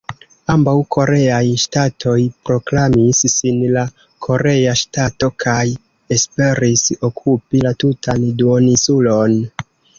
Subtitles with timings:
[0.51, 2.15] Ambaŭ koreaj ŝtatoj
[2.49, 3.85] proklamis sin "la"
[4.29, 5.61] korea ŝtato kaj
[6.19, 9.41] esperis okupi la tutan duoninsulon.